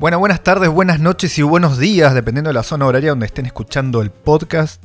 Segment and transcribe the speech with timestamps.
[0.00, 3.44] Bueno, buenas tardes, buenas noches y buenos días, dependiendo de la zona horaria donde estén
[3.44, 4.82] escuchando el podcast.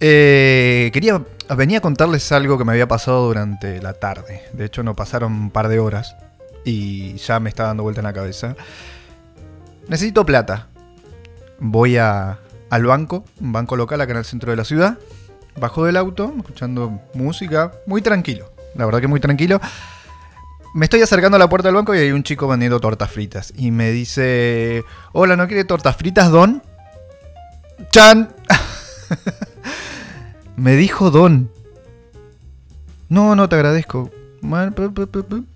[0.00, 1.22] Eh, quería,
[1.56, 4.42] venía a contarles algo que me había pasado durante la tarde.
[4.52, 6.16] De hecho, no pasaron un par de horas
[6.64, 8.56] y ya me está dando vuelta en la cabeza.
[9.86, 10.66] Necesito plata.
[11.60, 14.98] Voy a, al banco, un banco local acá en el centro de la ciudad.
[15.56, 18.50] Bajo del auto, escuchando música, muy tranquilo.
[18.74, 19.60] La verdad que muy tranquilo.
[20.74, 23.52] Me estoy acercando a la puerta del banco y hay un chico vendiendo tortas fritas.
[23.56, 26.62] Y me dice, hola, ¿no quiere tortas fritas, Don?
[27.90, 28.34] ¡Chan!
[30.56, 31.50] me dijo Don.
[33.10, 34.10] No, no, te agradezco.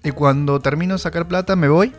[0.05, 1.95] Y cuando termino de sacar plata, me voy.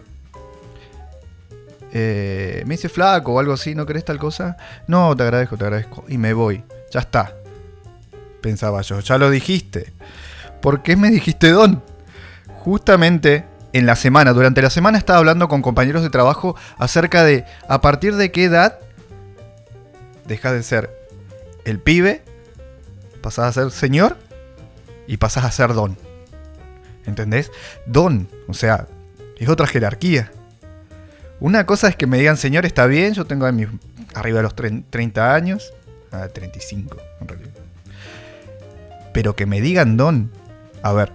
[1.91, 4.57] Eh, me dice flaco o algo así, ¿no querés tal cosa?
[4.87, 6.05] No, te agradezco, te agradezco.
[6.07, 6.63] Y me voy.
[6.91, 7.33] Ya está.
[8.41, 9.91] Pensaba yo, ya lo dijiste.
[10.61, 11.81] ¿Por qué me dijiste Don?
[12.67, 17.45] Justamente en la semana, durante la semana estaba hablando con compañeros de trabajo acerca de
[17.69, 18.79] a partir de qué edad
[20.25, 20.89] dejas de ser
[21.63, 22.23] el pibe,
[23.21, 24.17] pasas a ser señor
[25.07, 25.97] y pasas a ser don.
[27.05, 27.53] ¿Entendés?
[27.85, 28.85] Don, o sea,
[29.37, 30.29] es otra jerarquía.
[31.39, 35.33] Una cosa es que me digan señor, está bien, yo tengo arriba de los 30
[35.33, 35.71] años,
[36.33, 37.51] 35 ah, en realidad.
[39.13, 40.31] Pero que me digan don,
[40.83, 41.13] a ver,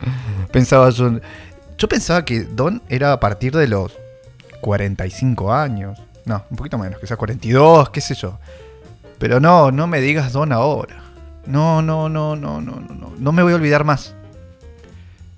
[0.52, 1.20] pensaba yo.
[1.76, 3.92] Yo pensaba que Don era a partir de los
[4.60, 6.00] 45 años.
[6.24, 8.38] No, un poquito menos, sea 42, qué sé yo.
[9.18, 11.02] Pero no, no me digas Don ahora.
[11.46, 13.12] No, no, no, no, no, no, no.
[13.18, 14.14] No me voy a olvidar más.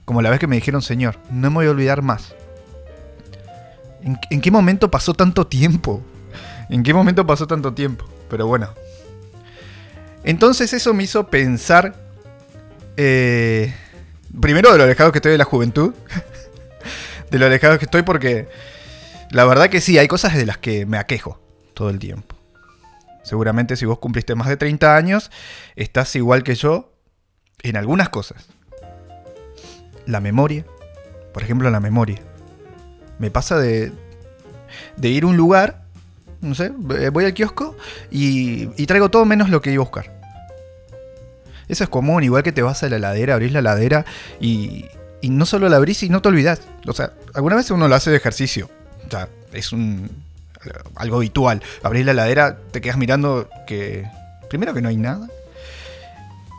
[0.04, 2.34] Como la vez que me dijeron Señor, no me voy a olvidar más.
[4.02, 6.02] ¿En, en qué momento pasó tanto tiempo?
[6.68, 8.04] ¿En qué momento pasó tanto tiempo?
[8.28, 8.68] Pero bueno.
[10.24, 11.94] Entonces eso me hizo pensar...
[12.96, 13.74] Eh,
[14.40, 15.94] primero de lo alejado que estoy de la juventud.
[17.30, 18.48] de lo alejado que estoy porque
[19.30, 21.40] la verdad que sí, hay cosas de las que me aquejo
[21.74, 22.36] todo el tiempo.
[23.22, 25.30] Seguramente si vos cumpliste más de 30 años,
[25.74, 26.92] estás igual que yo
[27.62, 28.46] en algunas cosas.
[30.06, 30.64] La memoria,
[31.34, 32.20] por ejemplo, la memoria.
[33.18, 33.92] Me pasa de,
[34.96, 35.82] de ir a un lugar,
[36.40, 37.76] no sé, voy al kiosco
[38.10, 40.15] y, y traigo todo menos lo que iba a buscar.
[41.68, 44.04] Eso es común, igual que te vas a la heladera, abrís la heladera
[44.40, 44.86] y,
[45.20, 46.60] y no solo la abrís y no te olvidas.
[46.86, 48.70] O sea, alguna vez uno lo hace de ejercicio.
[49.06, 50.10] O sea, es un
[50.94, 51.62] algo habitual.
[51.82, 54.08] Abrís la heladera, te quedas mirando que
[54.48, 55.28] primero que no hay nada.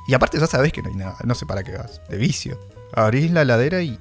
[0.07, 2.59] Y aparte ya sabes que no hay nada, no sé para qué vas, de vicio.
[2.93, 3.99] Abrís la heladera y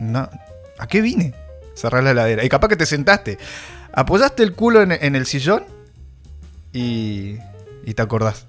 [0.00, 0.30] no,
[0.78, 1.34] ¿a qué vine?
[1.74, 2.44] Cerrar la heladera.
[2.44, 3.38] Y capaz que te sentaste,
[3.92, 5.64] apoyaste el culo en el sillón
[6.72, 7.38] y
[7.84, 8.46] y te acordás.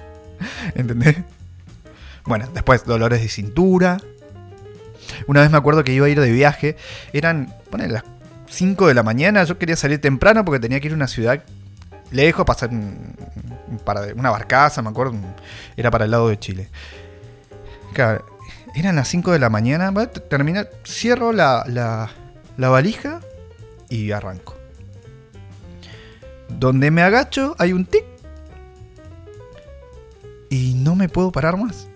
[0.74, 1.16] ¿Entendés?
[2.24, 3.98] Bueno, después dolores de cintura.
[5.26, 6.76] Una vez me acuerdo que iba a ir de viaje.
[7.12, 8.04] Eran, pone las
[8.48, 9.44] 5 de la mañana.
[9.44, 11.42] Yo quería salir temprano porque tenía que ir a una ciudad
[12.10, 12.70] lejos, pasar
[13.84, 15.14] para una barcaza, me acuerdo.
[15.76, 16.68] Era para el lado de Chile.
[17.92, 18.24] Claro,
[18.74, 19.92] eran las 5 de la mañana.
[20.28, 22.10] Termina, cierro la, la,
[22.56, 23.20] la valija
[23.88, 24.56] y arranco.
[26.48, 28.04] Donde me agacho hay un tic
[30.52, 31.88] y no me puedo parar más.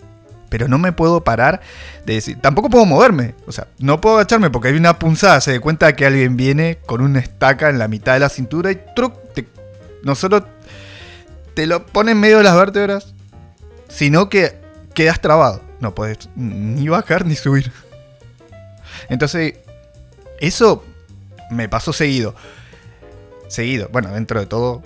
[0.49, 1.61] Pero no me puedo parar
[2.05, 3.35] de decir, tampoco puedo moverme.
[3.45, 5.39] O sea, no puedo agacharme porque hay una punzada.
[5.41, 8.71] Se da cuenta que alguien viene con una estaca en la mitad de la cintura
[8.71, 9.13] y truc,
[10.01, 10.43] no solo
[11.53, 13.13] te lo pone en medio de las vértebras,
[13.89, 14.59] sino que
[14.95, 15.61] quedas trabado.
[15.79, 17.71] No puedes ni bajar ni subir.
[19.07, 19.53] Entonces,
[20.39, 20.83] eso
[21.51, 22.33] me pasó seguido.
[23.49, 24.81] Seguido, bueno, dentro de todo,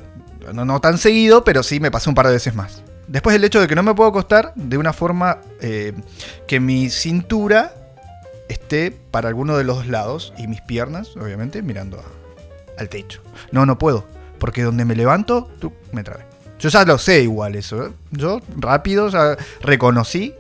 [0.53, 2.83] no tan seguido, pero sí me pasó un par de veces más.
[3.11, 5.91] Después el hecho de que no me puedo acostar de una forma eh,
[6.47, 7.73] que mi cintura
[8.47, 12.01] esté para alguno de los dos lados y mis piernas, obviamente, mirando
[12.77, 13.22] al techo.
[13.51, 14.05] No, no puedo,
[14.39, 16.23] porque donde me levanto, tú me traes.
[16.57, 17.85] Yo ya lo sé igual eso.
[17.85, 17.91] ¿eh?
[18.11, 20.33] Yo rápido ya reconocí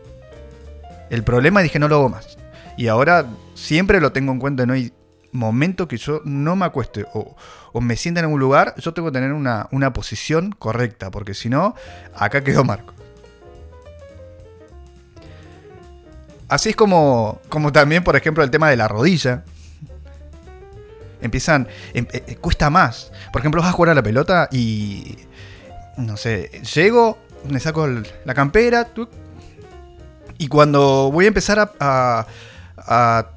[1.09, 2.37] el problema y dije no lo hago más.
[2.77, 4.93] Y ahora siempre lo tengo en cuenta, no hay
[5.31, 7.35] momento que yo no me acueste o,
[7.79, 11.75] me sienta en algún lugar, yo tengo que tener una, posición correcta, porque si no,
[12.15, 12.93] acá quedó Marco.
[16.47, 17.39] Así es como,
[17.71, 19.45] también, por ejemplo, el tema de la rodilla.
[21.21, 23.11] Empiezan, em, eh, eh, cuesta más.
[23.31, 25.17] Por ejemplo, vas a jugar a la pelota y,
[25.97, 27.17] no sé, llego,
[27.49, 27.87] me saco
[28.25, 28.91] la campera,
[30.37, 32.25] y cuando voy a empezar a,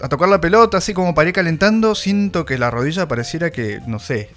[0.08, 3.98] tocar la pelota, así como para ir calentando, siento que la rodilla pareciera que, no
[3.98, 4.30] sé,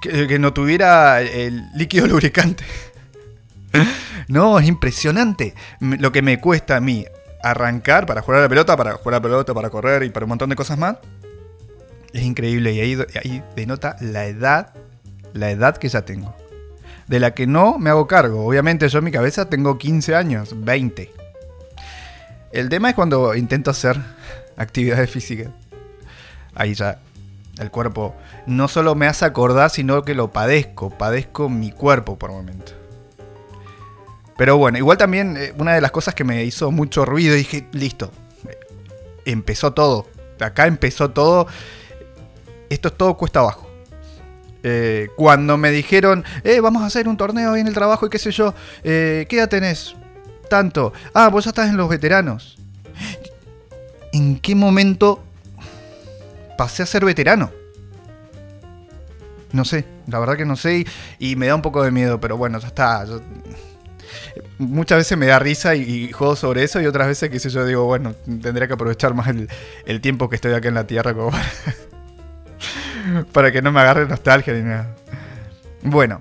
[0.00, 2.64] que, no tuviera el líquido lubricante.
[4.28, 7.06] no, es impresionante lo que me cuesta a mí
[7.42, 10.24] arrancar para jugar a la pelota, para jugar a la pelota, para correr y para
[10.24, 10.96] un montón de cosas más.
[12.12, 14.74] Es increíble y ahí, ahí denota la edad,
[15.32, 16.34] la edad que ya tengo.
[17.06, 18.46] De la que no me hago cargo.
[18.46, 21.19] Obviamente yo en mi cabeza tengo 15 años, 20.
[22.52, 23.98] El tema es cuando intento hacer
[24.56, 25.48] actividades físicas.
[26.54, 27.00] Ahí ya
[27.58, 28.14] el cuerpo
[28.46, 30.90] no solo me hace acordar, sino que lo padezco.
[30.90, 32.72] Padezco mi cuerpo por momento.
[34.36, 37.68] Pero bueno, igual también eh, una de las cosas que me hizo mucho ruido, dije,
[37.72, 38.10] listo,
[39.24, 40.06] empezó todo.
[40.40, 41.46] Acá empezó todo.
[42.70, 43.70] Esto es todo cuesta abajo.
[44.62, 48.10] Eh, cuando me dijeron, eh, vamos a hacer un torneo ahí en el trabajo y
[48.10, 48.54] qué sé yo,
[48.84, 49.94] eh, ¿qué edad tenés?
[50.50, 50.92] Tanto.
[51.14, 52.58] Ah, vos ya estás en los veteranos.
[54.12, 55.22] ¿En qué momento
[56.58, 57.52] pasé a ser veterano?
[59.52, 60.84] No sé, la verdad que no sé
[61.18, 63.06] y, me da un poco de miedo, pero bueno, ya está
[64.58, 67.64] muchas veces me da risa y, juego sobre eso y otras veces, qué sé yo,
[67.64, 69.32] digo, bueno, tendría que aprovechar más
[69.86, 71.30] el, tiempo que estoy acá en la Tierra como
[73.32, 74.96] para, que no me agarre nostalgia ni nada.
[75.82, 76.20] Bueno,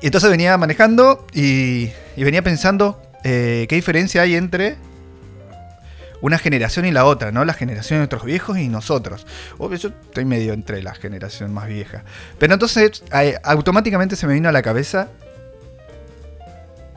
[0.00, 4.76] y entonces venía manejando y, venía pensando eh, qué diferencia hay entre
[6.20, 7.44] una generación y la otra, ¿no?
[7.44, 9.26] La generación de nuestros viejos y nosotros.
[9.58, 12.04] Obvio, yo estoy medio entre la generación más vieja.
[12.38, 13.04] Pero entonces
[13.44, 15.08] automáticamente se me vino a la cabeza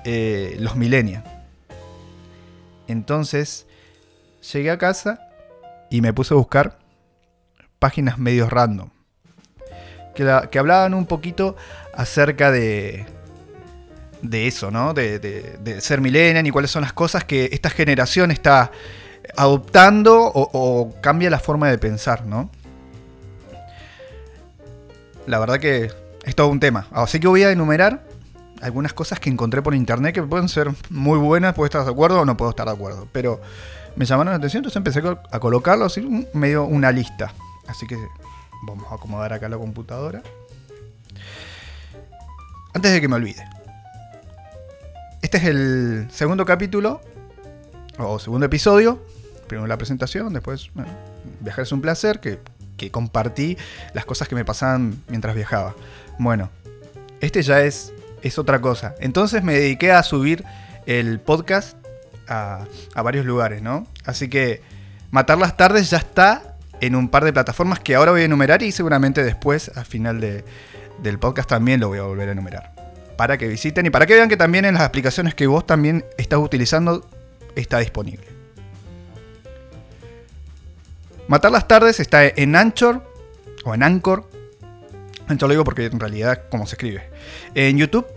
[0.03, 1.23] eh, los millennials.
[2.88, 3.68] Entonces,
[4.51, 5.29] llegué a casa
[5.89, 6.79] y me puse a buscar
[7.79, 8.89] páginas medios random.
[10.15, 11.56] Que, hablaban un poquito
[11.94, 13.06] acerca de,
[14.21, 14.94] de eso, ¿no?
[14.94, 18.71] De, ser millennial y cuáles son las cosas que esta generación está
[19.35, 22.50] adoptando o, o, cambia la forma de pensar, ¿no?
[25.27, 25.91] La verdad que
[26.23, 26.88] es todo un tema.
[26.91, 28.03] Así que voy a enumerar
[28.62, 32.21] algunas cosas que encontré por internet que pueden ser muy buenas, puedo estar de acuerdo
[32.21, 33.07] o no puedo estar de acuerdo.
[33.12, 33.41] Pero
[33.95, 35.01] me llamaron la atención, entonces empecé
[35.31, 37.33] a colocarlo así, medio una lista.
[37.68, 37.97] Así que
[38.63, 40.21] vamos a acomodar acá la computadora.
[42.73, 43.45] Antes de que me olvide.
[45.21, 47.01] Este es el segundo capítulo,
[47.97, 49.06] o segundo episodio.
[49.47, 50.71] Primero la presentación, después
[51.39, 52.39] viajar es un placer, que,
[52.89, 53.57] compartí
[53.94, 55.75] las cosas que me pasaban mientras viajaba.
[56.18, 56.50] Bueno,
[57.19, 58.95] este ya es es otra cosa.
[59.00, 60.44] Entonces me dediqué a subir
[60.85, 61.77] el podcast
[62.27, 62.65] a,
[62.95, 63.88] varios lugares, ¿no?
[64.06, 64.62] Así que
[65.12, 68.63] Matar las Tardes ya está en un par de plataformas que ahora voy a enumerar
[68.63, 72.81] y seguramente después, al final del podcast, también lo voy a volver a enumerar.
[73.21, 76.03] Para que visiten y para que vean que también en las aplicaciones que vos también
[76.18, 77.07] estás utilizando
[77.56, 78.25] está disponible.
[81.27, 83.07] Matar las Tardes está en Anchor
[83.63, 84.27] o en Anchor
[85.29, 87.12] esto lo digo porque en realidad, como se escribe.
[87.53, 88.07] En YouTube,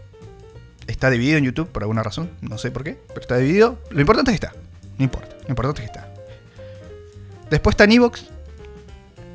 [0.87, 3.79] está dividido en YouTube por alguna razón, no sé por qué, pero está dividido.
[3.91, 4.59] Lo importante es que está,
[4.97, 6.15] no importa, lo importante es que está.
[7.51, 8.25] Después está en Evox,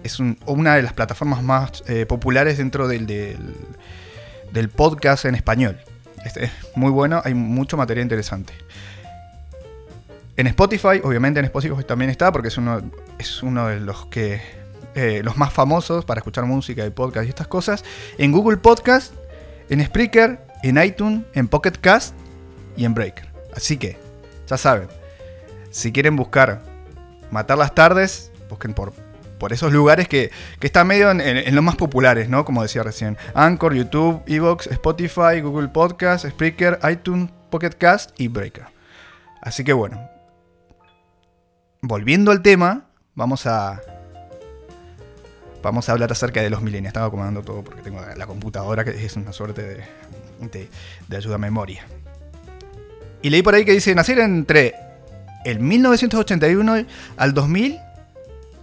[0.04, 3.06] es una de las plataformas más eh, populares dentro del,
[4.70, 5.80] podcast en español.
[6.26, 8.54] Este es muy bueno, hay mucho material interesante.
[10.36, 12.82] En Spotify, obviamente en Spotify también está, porque es uno,
[13.18, 14.42] es uno de los que
[14.96, 17.84] eh, los más famosos para escuchar música y podcast y estas cosas,
[18.18, 19.14] en Google Podcast,
[19.70, 22.16] en Spreaker, en iTunes, en Pocket Cast
[22.76, 23.28] y en Breaker.
[23.56, 23.98] Así que,
[24.48, 24.88] ya saben,
[25.70, 26.62] si quieren buscar
[27.32, 28.94] Matar las Tardes, busquen por,
[29.40, 30.32] por esos lugares que,
[30.62, 32.46] están medio en, los más populares, ¿no?
[32.46, 33.18] Como decía recién.
[33.34, 38.66] Anchor, YouTube, Evox, Spotify, Google Podcast, Spreaker, iTunes, Pocket Cast y Breaker.
[39.42, 40.08] Así que bueno,
[41.82, 43.82] volviendo al tema, vamos a,
[45.64, 46.90] vamos a hablar acerca de los milenios.
[46.90, 49.86] Estaba acomodando todo porque tengo la computadora que es una suerte
[50.40, 50.70] de,
[51.16, 51.86] ayuda a memoria.
[53.22, 54.76] Y leí por ahí que dice, nacer entre
[55.46, 56.86] el 1981
[57.18, 57.80] al 2000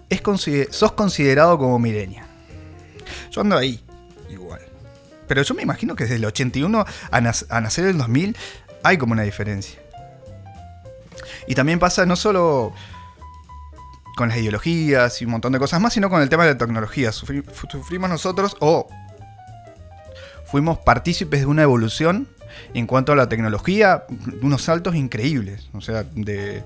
[0.09, 0.23] es
[0.71, 2.27] sos considerado como milenia.
[3.31, 3.83] Yo ando ahí,
[4.31, 4.61] igual.
[5.27, 8.37] Pero yo me imagino que desde el 81 a, a nacer el 2000
[8.83, 9.81] hay como una diferencia.
[11.47, 12.73] Y también pasa no solo
[14.17, 16.59] con las ideologías y un montón de cosas más, sino con el tema de la
[16.59, 17.13] tecnología.
[17.13, 18.89] Sufrimos nosotros o
[20.47, 22.29] fuimos partícipes de una evolución
[22.73, 24.05] en cuanto a la tecnología,
[24.41, 25.69] unos saltos increíbles.
[25.75, 26.65] O sea, de,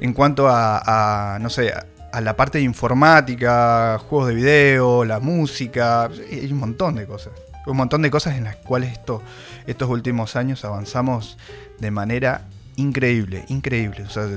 [0.00, 1.72] en cuanto a, no sé,
[2.20, 7.32] la parte de informática, juegos de video, la música, hay un montón de cosas.
[7.66, 9.22] Un montón de cosas en las cuales esto,
[9.66, 11.38] estos últimos años avanzamos
[11.78, 12.42] de manera
[12.76, 14.02] increíble, increíble.
[14.02, 14.28] O sea,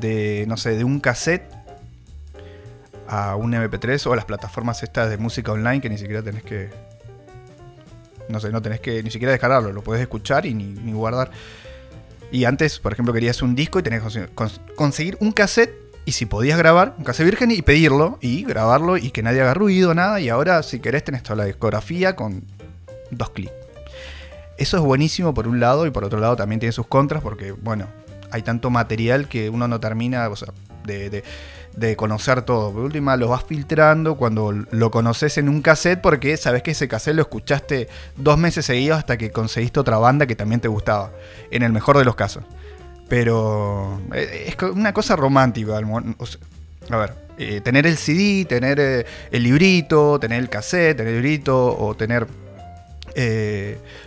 [0.00, 1.50] de, no sé, de un cassette
[3.08, 6.70] a un MP3 o las plataformas estas de música online que ni siquiera tenés que...
[8.28, 11.30] No sé, no tenés que ni siquiera descargarlo, lo podés escuchar y ni, guardar.
[12.30, 14.28] Y antes, por ejemplo, querías un disco y tenías que
[14.74, 19.10] conseguir un cassette y si podías grabar un cassette virgen y pedirlo y grabarlo y
[19.10, 20.20] que nadie haga ruido, nada.
[20.20, 22.44] Y ahora, si querés, tenés toda la discografía con
[23.10, 23.52] dos clics.
[24.58, 27.52] Eso es buenísimo por un lado y por otro lado también tiene sus contras porque,
[27.52, 27.86] bueno,
[28.30, 30.28] hay tanto material que uno no termina
[30.84, 32.72] de, conocer todo.
[32.72, 36.88] Por última, lo vas filtrando cuando lo conoces en un cassette porque sabes que ese
[36.88, 41.12] cassette lo escuchaste dos meses seguidos hasta que conseguiste otra banda que también te gustaba,
[41.50, 42.44] en el mejor de los casos.
[43.12, 45.76] Pero eh, es una cosa romántica.
[45.76, 51.20] a ver, eh, tener el CD, tener eh, el librito, tener el cassette, tener el
[51.20, 52.26] librito o tener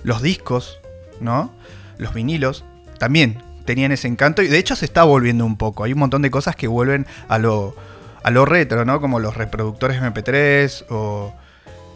[0.02, 0.80] los discos,
[1.20, 1.54] ¿no?
[2.00, 2.66] Los vinilos,
[2.98, 5.84] también tenían ese encanto y de hecho se está volviendo un poco.
[5.84, 7.76] Hay un montón de cosas que vuelven a lo,
[8.24, 9.02] a lo retro, ¿no?
[9.02, 11.32] Como los reproductores MP3 o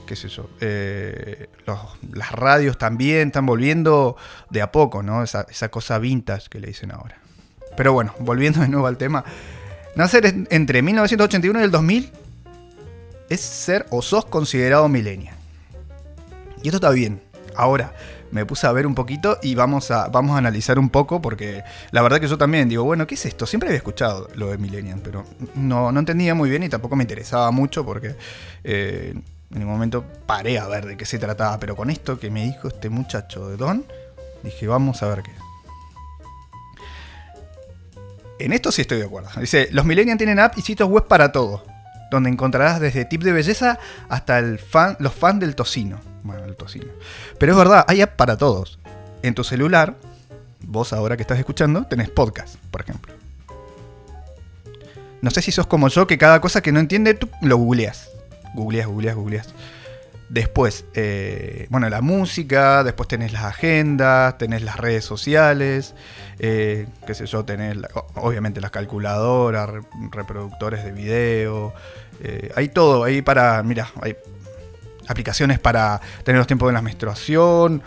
[0.09, 1.49] qué es eso, eh,
[2.13, 4.17] las radios también están volviendo
[4.49, 5.21] de a poco, ¿no?
[5.21, 7.19] Esa, esa, cosa vintage que le dicen ahora.
[7.77, 9.23] Pero bueno, volviendo de nuevo al tema.
[9.95, 12.11] Nacer entre 1981 y el 2000
[13.29, 15.35] es ser o sos considerado millennial.
[16.63, 17.21] Y esto está bien.
[17.55, 17.93] Ahora,
[18.31, 21.61] me puse a ver un poquito y vamos a, vamos a analizar un poco porque
[21.91, 23.45] la verdad que yo también digo, bueno, ¿qué es esto?
[23.45, 25.23] Siempre había escuchado lo de Millennium, pero
[25.53, 28.15] no, no entendía muy bien y tampoco me interesaba mucho porque
[28.63, 29.13] eh,
[29.53, 32.43] en un momento paré a ver de qué se trataba, pero con esto que me
[32.43, 33.85] dijo este muchacho de Don,
[34.43, 35.31] dije, vamos a ver qué.
[38.39, 39.29] En esto sí estoy de acuerdo.
[39.39, 41.63] Dice, los millennials tienen app y sitios web para todo,
[42.09, 45.99] donde encontrarás desde tip de belleza hasta los fans del tocino.
[46.23, 46.85] Bueno, el tocino.
[47.37, 48.79] Pero es verdad, hay app para todos.
[49.23, 49.95] En tu celular,
[50.61, 53.13] vos ahora que estás escuchando, tenés podcast, por ejemplo.
[55.21, 58.09] No sé si sos como yo, que cada cosa que no entiende, tú lo googleas.
[58.53, 59.53] Googleas, googleas, googleas.
[60.29, 65.95] Después, eh, bueno, la música, después tenés las agendas, tenés las redes sociales,
[66.37, 67.77] eh, qué sé yo, tenés
[68.13, 69.67] obviamente las calculadoras,
[70.11, 71.73] reproductores de video,
[72.21, 74.17] eh, hay todo ahí para, mira, hay
[75.07, 77.81] aplicaciones para tener los tiempos de la menstruación,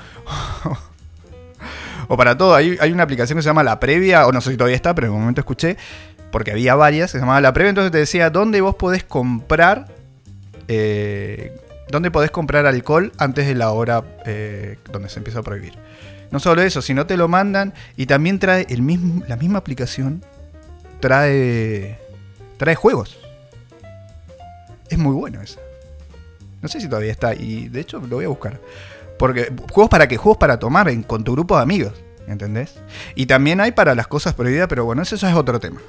[2.09, 4.51] o para todo, hay, hay una aplicación que se llama La Previa, o no sé
[4.51, 5.77] si todavía está, pero en un momento escuché,
[6.33, 10.02] porque había varias, se llamaba La Previa, entonces te decía dónde vos podés comprar
[10.69, 11.57] eh,
[11.93, 15.75] ¿Dónde podés comprar alcohol antes de la hora eh, donde se empieza a prohibir?
[16.31, 20.25] No solo eso, sino te lo mandan y también trae el mismo, la misma aplicación,
[21.01, 21.99] trae,
[22.57, 23.19] trae juegos.
[24.89, 25.61] Es muy bueno eso.
[26.63, 28.59] No sé si todavía está y de hecho lo voy a buscar.
[29.19, 30.17] Porque juegos para qué?
[30.17, 31.93] Juegos para tomar con tu grupo de amigos,
[32.27, 32.81] ¿entendés?
[33.15, 35.81] Y también hay para las cosas prohibidas, pero bueno, eso ya es otro tema.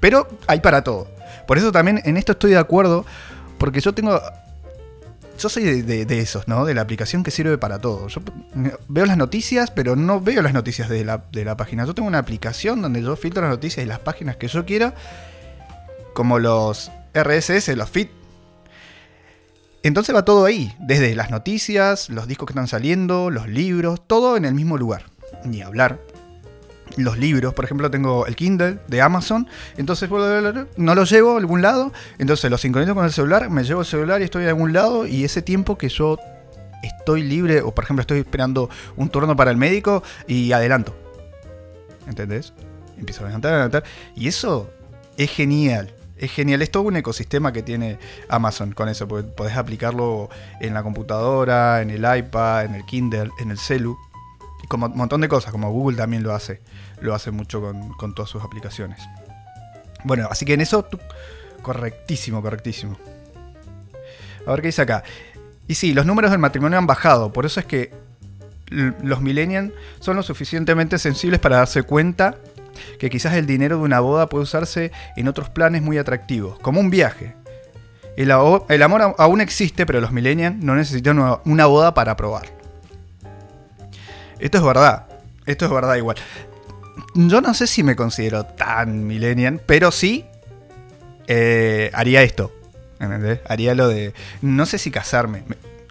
[0.00, 1.08] Pero hay para todo.
[1.46, 3.06] Por eso también en esto estoy de acuerdo,
[3.58, 4.20] porque yo tengo
[5.38, 6.64] yo soy de, esos, ¿no?
[6.64, 8.08] De la aplicación que sirve para todo.
[8.08, 8.20] Yo
[8.88, 11.84] veo las noticias, pero no veo las noticias de la, de la página.
[11.84, 14.94] Yo tengo una aplicación donde yo filtro las noticias y las páginas que yo quiero,
[16.14, 18.08] como los RSS, los feed.
[19.82, 24.36] Entonces va todo ahí, desde las noticias, los discos que están saliendo, los libros, todo
[24.36, 25.04] en el mismo lugar.
[25.44, 26.00] Ni hablar
[26.96, 30.08] los libros, por ejemplo, tengo el Kindle de Amazon, entonces
[30.76, 33.86] no lo llevo a algún lado, entonces lo sincronizo con el celular, me llevo el
[33.86, 35.06] celular y estoy en algún lado.
[35.06, 36.18] Y ese tiempo que yo
[36.82, 40.94] estoy libre o por ejemplo estoy esperando un turno para el médico y adelanto.
[42.06, 42.52] ¿Entendés?
[42.98, 43.84] Empiezo a adelantar, adelantar.
[44.14, 44.70] Y eso
[45.16, 45.92] es genial.
[46.16, 47.98] Es genial, es todo un ecosistema que tiene
[48.30, 53.30] Amazon con eso, porque podés aplicarlo en la computadora, en el iPad, en el Kindle,
[53.38, 53.98] en el celu.
[54.68, 56.62] Como un montón de cosas, como Google también lo hace,
[57.00, 57.60] lo hace mucho
[57.98, 59.00] con, todas sus aplicaciones.
[60.04, 60.86] Bueno, así que en eso,
[61.62, 62.96] correctísimo, correctísimo.
[64.46, 65.02] A ver qué dice acá.
[65.66, 67.92] Y sí, los números del matrimonio han bajado, por eso es que
[68.70, 72.36] los millennials son lo suficientemente sensibles para darse cuenta
[72.98, 76.80] que quizás el dinero de una boda puede usarse en otros planes muy atractivos, como
[76.80, 77.34] un viaje.
[78.16, 82.46] El, amor aún existe, pero los millennials no necesitan una boda para probar.
[84.38, 85.06] Esto es verdad.
[85.44, 86.16] Esto es verdad igual.
[87.16, 90.26] Yo no sé si me considero tan millennial, pero sí
[91.26, 92.52] eh, haría esto.
[93.00, 93.40] ¿Entendés?
[93.48, 94.12] Haría lo de.
[94.42, 95.44] No sé si casarme.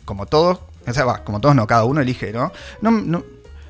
[0.06, 0.60] Como todos.
[0.88, 2.52] O sea, va, como todos no, cada uno elige, ¿no?
[2.82, 3.24] No, no,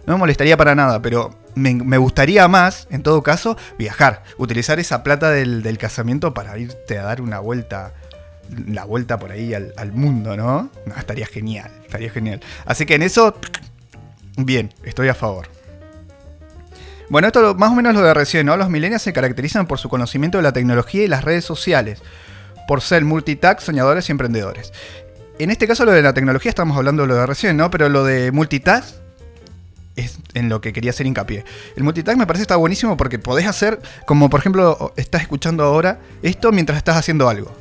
[0.06, 4.24] me molestaría para nada, pero me, gustaría más, en todo caso, viajar.
[4.38, 7.94] Utilizar esa plata del, casamiento para irte a dar una vuelta
[8.68, 10.70] la vuelta por ahí al, al mundo, ¿no?
[10.86, 10.96] ¿no?
[10.98, 12.42] Estaría genial, estaría genial.
[12.66, 13.34] Así que en eso
[14.38, 15.48] Bien, estoy a favor.
[17.10, 18.58] Bueno, esto más o menos lo de recién, ¿no?
[18.58, 22.02] Los millennials se caracterizan por su conocimiento de la tecnología y las redes sociales,
[22.68, 24.74] por ser multitask, soñadores y emprendedores.
[25.38, 27.70] En este caso lo de la tecnología estamos hablando de lo de recién, ¿no?
[27.70, 28.96] Pero lo de multitask
[29.96, 31.46] es en lo que quería hacer hincapié.
[31.76, 36.00] El multitask me parece está buenísimo porque podés hacer, como por ejemplo estás escuchando ahora,
[36.24, 37.52] esto mientras estás haciendo algo.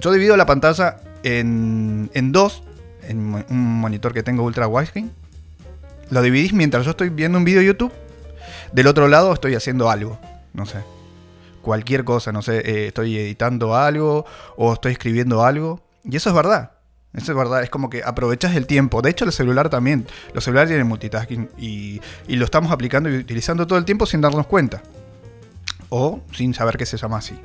[0.00, 2.62] Yo divido la pantalla en, en dos,
[3.08, 5.12] en un monitor que tengo ultra widescreen.
[6.10, 7.92] Lo dividís mientras yo estoy viendo un video de YouTube.
[8.72, 10.18] Del otro lado estoy haciendo algo,
[10.52, 10.78] no sé.
[11.62, 14.24] Cualquier cosa, no sé, eh, estoy editando algo
[14.56, 15.80] o estoy escribiendo algo.
[16.04, 16.72] Y eso es verdad.
[17.14, 19.02] Eso es verdad, es como que aprovechas el tiempo.
[19.02, 20.06] De hecho, el celular también.
[20.34, 24.20] Los celulares tienen multitasking y, y lo estamos aplicando y utilizando todo el tiempo sin
[24.20, 24.82] darnos cuenta.
[25.88, 27.38] O sin saber que se llama así.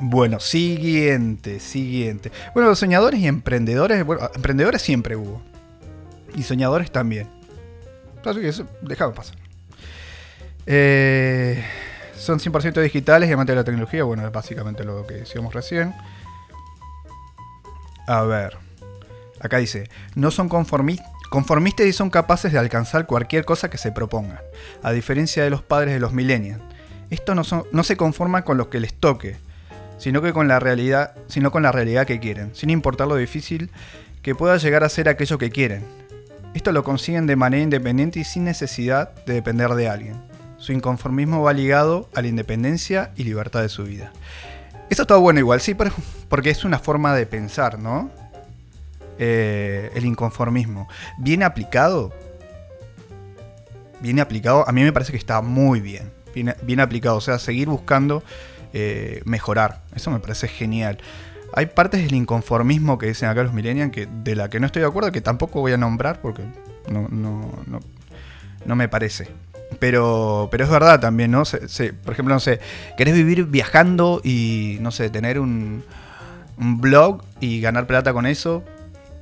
[0.00, 2.30] Bueno, siguiente, siguiente.
[2.54, 5.40] Bueno, los soñadores y emprendedores, bueno, emprendedores siempre hubo.
[6.34, 7.35] Y soñadores también.
[8.26, 8.66] Así que eso,
[9.14, 9.36] pasar.
[10.66, 11.64] Eh,
[12.16, 14.04] son 100% digitales y amantes de la tecnología.
[14.04, 15.94] Bueno, es básicamente lo que decíamos recién.
[18.06, 18.56] A ver.
[19.40, 24.40] Acá dice, no son conformistas y son capaces de alcanzar cualquier cosa que se propongan.
[24.82, 26.62] A diferencia de los padres de los millennials.
[27.10, 29.36] Esto no, son, no se conforman con lo que les toque,
[29.98, 33.70] sino que con la realidad, sino con la realidad que quieren, sin importar lo difícil
[34.22, 35.84] que pueda llegar a ser aquello que quieren.
[36.56, 40.16] Esto lo consiguen de manera independiente y sin necesidad de depender de alguien.
[40.56, 44.10] Su inconformismo va ligado a la independencia y libertad de su vida.
[44.88, 45.76] Esto está bueno igual, sí,
[46.30, 48.10] porque es una forma de pensar, ¿no?
[49.18, 50.88] Eh, el inconformismo.
[51.18, 52.14] Bien aplicado.
[54.00, 56.10] Bien aplicado, a mí me parece que está muy bien.
[56.34, 58.22] Bien, aplicado, o sea, seguir buscando
[58.72, 59.82] eh, mejorar.
[59.94, 60.96] Eso me parece genial.
[61.52, 64.82] Hay partes del inconformismo que dicen acá los millennials que, de la que no estoy
[64.82, 66.42] de acuerdo, que tampoco voy a nombrar porque
[66.90, 67.80] no, no, no,
[68.64, 69.28] no me parece.
[69.78, 71.42] Pero, pero es verdad también, ¿no?
[71.42, 72.60] por ejemplo, no sé,
[72.96, 75.82] querés vivir viajando y, no sé, tener un,
[76.56, 78.62] un blog y ganar plata con eso.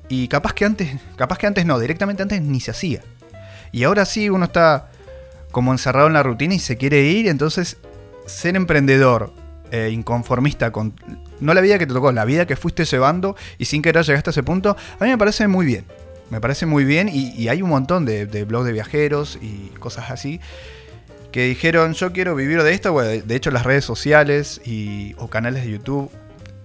[0.09, 3.01] Y capaz que antes, capaz que antes no, directamente antes ni se hacía.
[3.73, 4.91] Y ahora sí uno está
[5.51, 7.79] como encerrado en la rutina y se quiere ir, entonces
[8.27, 9.33] ser emprendedor,
[9.75, 10.95] eh, inconformista con
[11.41, 14.31] no la vida que te tocó, la vida que fuiste llevando y sin querer llegaste
[14.31, 15.85] a ese punto, a mí me parece muy bien.
[16.31, 20.41] Me parece muy bien y, hay un montón de, blogs de viajeros y cosas así
[21.33, 22.97] que dijeron yo quiero vivir de esto.
[23.01, 26.09] de hecho las redes sociales y, o canales de YouTube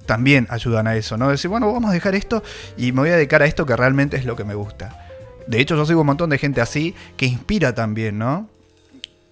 [0.05, 1.29] también ayudan a eso, ¿no?
[1.29, 2.43] Decir, bueno, vamos a dejar esto
[2.77, 5.07] y me voy a dedicar a esto que realmente es lo que me gusta.
[5.47, 8.47] De hecho, yo sigo un montón de gente así que inspira también, ¿no?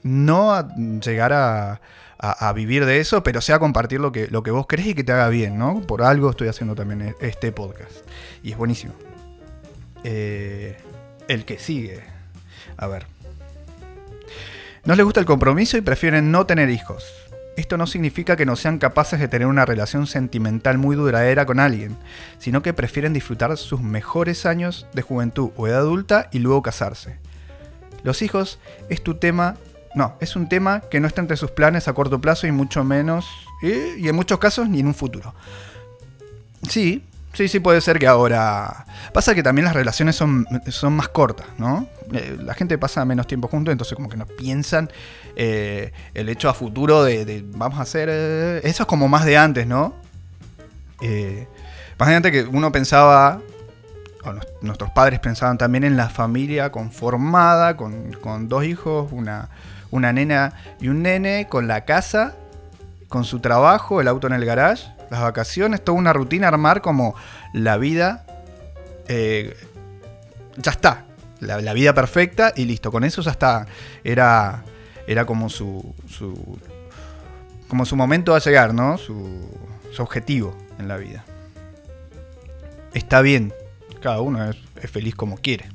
[0.02, 1.80] No a llegar a,
[2.54, 5.12] vivir de eso, pero sea compartir lo que, lo que vos querés y que te
[5.12, 5.82] haga bien, ¿no?
[5.82, 7.98] Por algo estoy haciendo también e, este podcast.
[8.44, 8.94] Y es buenísimo.
[10.04, 10.78] Eh,
[11.28, 12.04] el que sigue.
[12.78, 13.08] A ver.
[14.86, 17.06] No les gusta el compromiso y prefieren no tener hijos.
[17.58, 21.60] Esto no significa que no sean capaces de tener una relación sentimental muy duradera con
[21.60, 21.98] alguien,
[22.38, 27.18] sino que prefieren disfrutar sus mejores años de juventud o edad adulta y luego casarse.
[28.04, 29.58] Los hijos es tu tema,
[29.98, 32.84] no, es un tema que no está entre sus planes a corto plazo y mucho
[32.84, 33.26] menos,
[33.62, 35.34] y en muchos casos ni en un futuro.
[36.70, 37.04] Sí,
[37.38, 38.88] Sí, sí, puede ser que ahora.
[39.14, 41.88] Pasa que también las relaciones son, son más cortas, ¿no?
[42.12, 44.90] Eh, la gente pasa menos tiempo juntos, entonces como que no piensan
[45.36, 48.10] eh, el hecho a futuro de, vamos a hacer.
[48.12, 49.94] Eh, eso es como más de antes, ¿no?
[52.00, 53.40] más de antes que uno pensaba.
[54.62, 59.50] Nuestros padres pensaban también en la familia conformada, con, con dos hijos, una,
[59.92, 62.36] una nena y un nene, con la casa,
[63.08, 67.16] con su trabajo, el auto en el garage las vacaciones, toda una rutina, armar como
[67.54, 68.26] la vida.
[69.08, 69.56] Eh,
[70.58, 71.06] ya está.
[71.40, 72.92] La, vida perfecta y listo.
[72.92, 73.68] Con eso ya está.
[74.04, 74.64] Era,
[75.06, 76.60] era como su, su.
[77.68, 78.98] Como su momento a llegar, ¿no?
[78.98, 79.48] Su,
[79.92, 81.24] su objetivo en la vida.
[82.94, 83.54] Está bien.
[84.02, 84.58] Cada uno es,
[84.90, 85.70] feliz como quiere.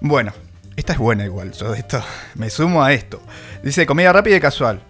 [0.00, 0.32] Bueno,
[0.80, 1.52] esta es buena igual.
[1.52, 2.02] Yo esto
[2.34, 3.22] me sumo a esto.
[3.62, 4.80] Dice comida rápida y casual.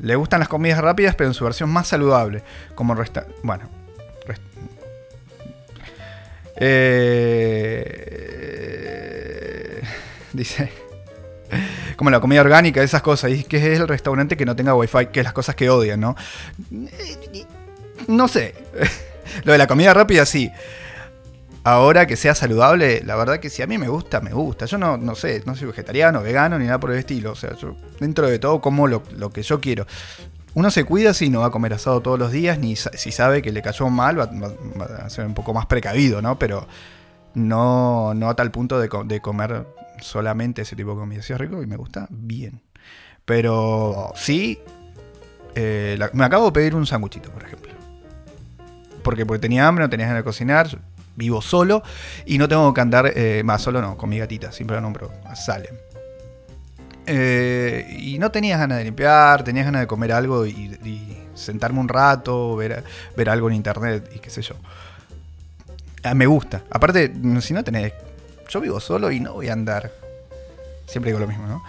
[0.00, 2.42] Le gustan las comidas rápidas, pero en su versión más saludable.
[2.74, 3.70] Como resta Bueno.
[6.58, 7.42] Eh,
[10.32, 10.72] dice.
[11.96, 13.30] Como la comida orgánica, esas cosas.
[13.30, 16.00] Y que es el restaurante que no tenga wifi, que es las cosas que odian,
[16.00, 16.16] ¿no?
[18.08, 18.54] No sé.
[19.44, 20.50] Lo de la comida rápida, sí
[21.66, 24.66] ahora que sea saludable, la verdad que si a mí me gusta, me gusta.
[24.66, 27.32] Yo no, no sé, no soy vegetariano, vegano, ni nada por el estilo.
[27.32, 29.02] O sea, yo dentro de todo como lo,
[29.32, 29.84] que yo quiero.
[30.54, 33.42] Uno se cuida si no va a comer asado todos los días, ni si sabe
[33.42, 34.30] que le cayó mal, va,
[35.04, 36.38] a ser un poco más precavido, ¿no?
[36.38, 36.68] Pero
[37.34, 38.88] no, no a tal punto de,
[39.20, 39.66] comer
[40.00, 41.22] solamente ese tipo de comida.
[41.22, 42.62] Si es rico y me gusta, bien.
[43.24, 44.60] Pero sí,
[45.56, 47.72] eh, me acabo de pedir un sanguchito, por ejemplo.
[49.02, 50.78] Porque, porque tenía hambre, no tenía ganas de cocinar
[51.16, 51.82] vivo solo
[52.24, 55.10] y no tengo que andar, eh, más solo no, con mi gatita, siempre la nombro,
[55.34, 55.74] Salem.
[57.08, 60.76] Eh, y no tenías ganas de limpiar, tenías ganas de comer algo y,
[61.34, 62.82] sentarme un rato, ver,
[63.14, 64.54] ver algo en internet y qué sé yo.
[66.02, 66.62] Ah, me gusta.
[66.70, 67.92] Aparte, si no tenés...
[68.48, 69.92] Yo vivo solo y no voy a andar...
[70.86, 71.62] Siempre digo lo mismo, ¿no?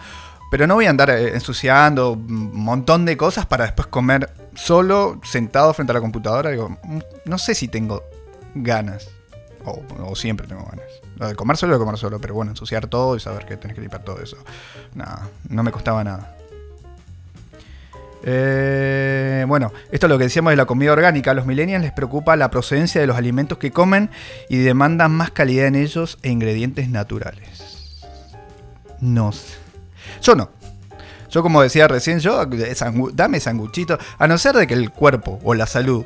[0.49, 5.19] Pero no voy a andar eh, ensuciando un montón de cosas para después comer solo,
[5.23, 6.51] sentado frente a la computadora.
[6.51, 8.03] Digo, mm, no sé si tengo
[8.55, 9.09] ganas.
[9.67, 10.85] O, siempre tengo ganas.
[11.17, 12.19] Lo de comer solo, de comer solo.
[12.19, 14.37] Pero bueno, ensuciar todo y saber que tenés que limpiar todo eso.
[14.95, 16.35] Nada, no me costaba nada.
[18.23, 21.31] Eh, bueno, esto es lo que decíamos de la comida orgánica.
[21.31, 24.09] A los millennials les preocupa la procedencia de los alimentos que comen
[24.49, 27.97] y demandan más calidad en ellos e ingredientes naturales.
[28.99, 29.55] No sé.
[30.21, 30.49] Yo no.
[31.29, 32.45] Yo como decía recién, yo
[33.13, 33.97] dame sanguchito.
[34.17, 36.05] A no ser de que el cuerpo o la salud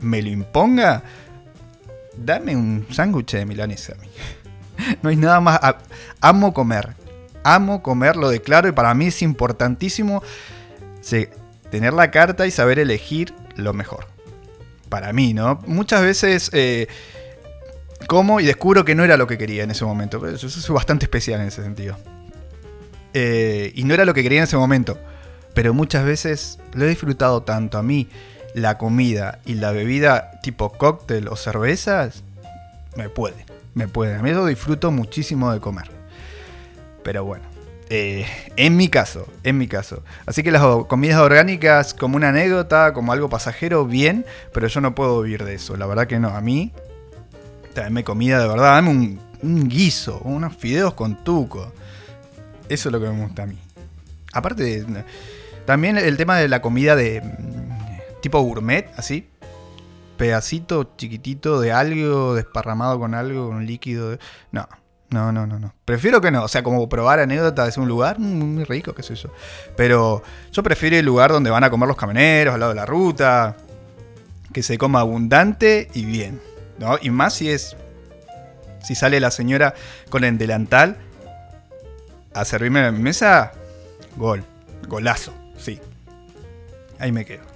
[0.00, 1.02] me lo imponga,
[2.20, 3.94] dame un sándwich de milanesa.
[5.02, 5.60] No hay nada más.
[6.22, 6.94] Amo comer.
[7.44, 10.22] Amo comer, lo declaro y para mí es importantísimo
[11.70, 14.06] tener la carta y saber elegir lo mejor.
[14.88, 15.60] Para mí, ¿no?
[15.66, 16.88] Muchas veces eh,
[18.06, 20.34] como y descubro que no era lo que quería en ese momento.
[20.34, 21.98] Yo soy bastante especial en ese sentido.
[23.12, 24.98] Eh, y no era lo que quería en ese momento.
[25.54, 28.08] Pero muchas veces lo he disfrutado tanto a mí,
[28.54, 32.22] la comida y la bebida tipo cóctel o cervezas,
[32.96, 34.16] me puede, me puede.
[34.16, 35.90] A mí eso disfruto muchísimo de comer.
[37.02, 37.44] Pero bueno,
[37.88, 40.02] eh, en mi caso, en mi caso.
[40.26, 44.94] Así que las comidas orgánicas como una anécdota, como algo pasajero, bien, pero yo no
[44.94, 45.76] puedo vivir de eso.
[45.76, 46.28] La verdad que no.
[46.28, 46.72] A mí,
[47.74, 51.72] dame comida de verdad, dame un, un guiso, unos fideos con tuco
[52.70, 53.58] eso es lo que me gusta a mí.
[54.32, 54.86] Aparte,
[55.66, 57.20] también el tema de la comida de
[58.20, 59.28] tipo gourmet, así.
[60.16, 64.18] Pedacito chiquitito de algo, desparramado con algo, con un líquido.
[64.52, 64.68] No,
[65.10, 65.74] no, no, no, no.
[65.84, 66.44] Prefiero que no.
[66.44, 69.30] O sea, como probar anécdotas de un lugar, mm, muy rico, qué sé yo.
[69.76, 72.86] Pero yo prefiero el lugar donde van a comer los camioneros, al lado de la
[72.86, 73.56] ruta.
[74.52, 76.40] Que se coma abundante y bien.
[76.78, 76.98] ¿no?
[77.00, 77.76] Y más si es.
[78.82, 79.74] Si sale la señora
[80.08, 80.96] con el delantal
[82.32, 83.52] a servirme en mi mesa,
[84.16, 84.44] gol.
[84.88, 85.78] Golazo, sí.
[86.98, 87.49] Ahí me quedo.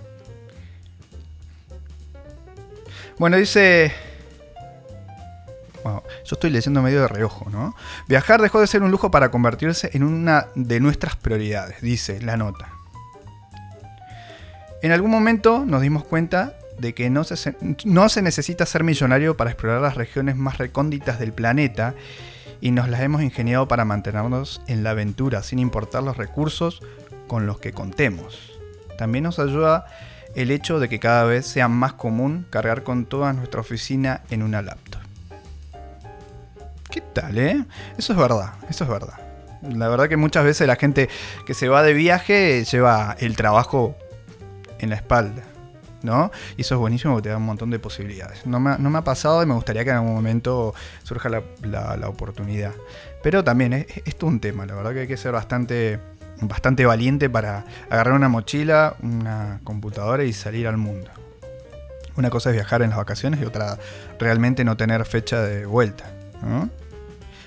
[3.18, 3.92] Bueno, dice...
[6.24, 7.74] Yo estoy leyendo medio de reojo, ¿no?
[8.08, 12.38] Viajar dejó de ser un lujo para convertirse en una de nuestras prioridades, dice la
[12.38, 12.70] nota.
[14.82, 19.36] En algún momento nos dimos cuenta de que no se, no se necesita ser millonario
[19.36, 21.94] para explorar las regiones más recónditas del planeta
[22.60, 26.80] y nos las hemos ingeniado para mantenernos en la aventura sin importar los recursos
[27.28, 28.58] con los que contemos.
[28.96, 29.86] También nos ayuda
[30.34, 34.42] el hecho de que cada vez sea más común cargar con toda nuestra oficina en
[34.42, 35.00] una laptop.
[36.90, 37.64] ¿Qué tal, eh?
[37.98, 39.18] Eso es verdad, eso es verdad.
[39.62, 41.08] La verdad que muchas veces la gente
[41.46, 43.96] que se va de viaje lleva el trabajo
[44.78, 45.42] en la espalda.
[46.04, 46.30] ¿no?
[46.58, 48.46] Y eso es buenísimo porque te da un montón de posibilidades.
[48.46, 52.72] No me, ha pasado y me gustaría que en algún momento surja la, oportunidad.
[53.22, 55.98] Pero también es, es, un tema, la verdad que hay que ser bastante,
[56.40, 61.10] bastante valiente para agarrar una mochila, una computadora y salir al mundo.
[62.16, 63.78] Una cosa es viajar en las vacaciones y otra
[64.18, 66.04] realmente no tener fecha de vuelta.
[66.42, 66.70] ¿no?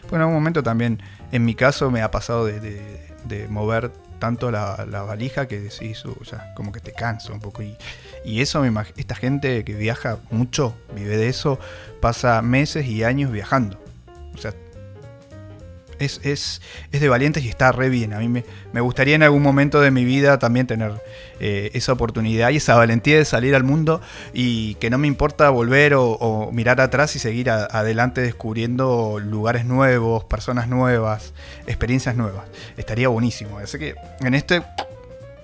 [0.02, 4.76] Pues en algún momento también, en mi caso, me ha pasado de mover tanto la,
[5.08, 7.64] valija que decís, uh, ya, como que te cansa un poco.
[7.64, 7.78] Y,
[8.42, 8.64] eso,
[8.98, 11.60] esta gente que viaja mucho, vive de eso,
[12.02, 13.80] pasa meses y años viajando.
[14.34, 14.54] O sea,
[16.00, 18.14] es, es, de valientes y está re bien.
[18.14, 20.94] A mí me, gustaría en algún momento de mi vida también tener
[21.40, 24.02] eh, esa oportunidad y esa valentía de salir al mundo
[24.34, 30.24] y que no me importa volver o, mirar atrás y seguir adelante descubriendo lugares nuevos,
[30.26, 31.34] personas nuevas,
[31.68, 32.46] experiencias nuevas.
[32.78, 33.60] Estaría buenísimo.
[33.60, 34.64] Así que en este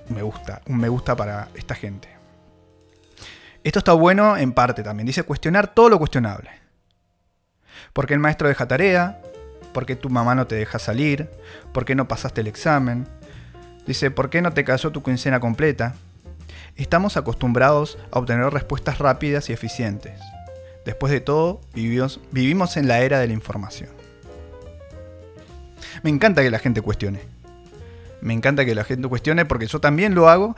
[0.09, 2.09] me gusta, un me gusta para esta gente.
[3.63, 5.07] Esto está bueno en parte también.
[5.07, 6.49] Dice cuestionar todo lo cuestionable.
[7.93, 9.21] Porque el maestro deja tarea,
[9.73, 11.29] ¿Por qué tu mamá no te deja salir?
[11.73, 13.07] ¿Por qué no pasaste el examen?
[13.85, 15.95] Dice, ¿por qué no te cayó tu quincena completa?
[16.75, 20.19] Estamos acostumbrados a obtener respuestas rápidas y eficientes.
[20.85, 23.89] Después de todo, vivimos, vivimos en la era de la información.
[26.01, 27.19] Me encanta que la gente cuestione.
[28.21, 30.55] Me encanta que la gente cuestione porque yo también lo hago,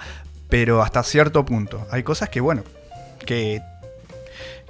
[0.50, 1.86] pero hasta cierto punto.
[1.92, 2.64] Hay cosas que, bueno,
[3.26, 3.62] que,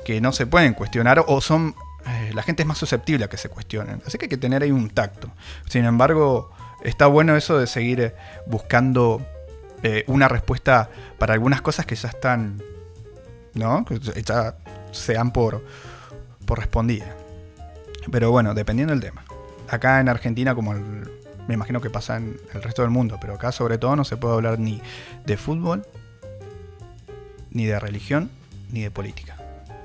[0.03, 1.75] que no se pueden cuestionar o son
[2.07, 4.01] eh, la gente es más susceptible a que se cuestionen.
[4.05, 5.31] Así que hay que tener ahí un tacto.
[5.67, 6.51] Sin embargo,
[6.83, 8.15] está bueno eso de seguir eh,
[8.45, 9.25] buscando
[9.83, 12.61] eh, una respuesta para algunas cosas que ya están,
[13.53, 13.85] ¿no?
[13.85, 14.55] Que ya
[14.91, 15.63] sean por,
[16.45, 16.67] por.
[18.11, 19.23] Pero bueno, dependiendo del tema.
[19.67, 23.51] Acá en Argentina, como me imagino que pasa en el resto del mundo, pero acá
[23.51, 24.81] sobre todo no se puede hablar ni
[25.25, 25.87] de fútbol,
[27.49, 28.29] ni de religión,
[28.71, 29.35] ni de política.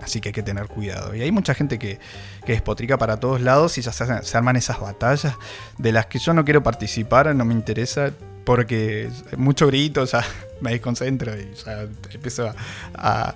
[0.03, 1.15] Así que hay que tener cuidado.
[1.15, 1.99] Y hay mucha gente que,
[2.45, 5.35] que despotrica para todos lados y ya se, se, arman esas batallas
[5.79, 8.13] de las que yo no quiero participar, no me interesa,
[8.45, 10.25] porque mucho grito, ya
[10.61, 12.53] me desconcentro y ya empiezo
[12.95, 13.35] a,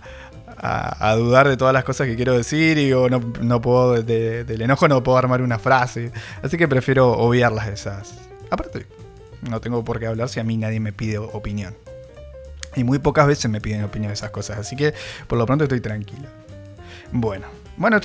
[0.57, 4.89] a, dudar de todas las cosas que quiero decir y no, no puedo, del enojo
[4.89, 6.13] no puedo armar una frase.
[6.43, 8.15] Así que prefiero obviarlas esas.
[8.51, 8.87] Aparte,
[9.49, 11.75] no tengo por qué hablar si a mí nadie me pide opinión.
[12.77, 14.59] Y muy pocas veces me piden opinión de esas cosas.
[14.59, 14.95] Así que
[15.29, 16.44] por lo pronto estoy tranquilo.
[17.17, 17.47] Bueno,
[17.77, 17.99] bueno,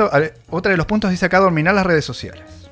[0.52, 2.70] otro de los puntos dice acá dominar las redes sociales.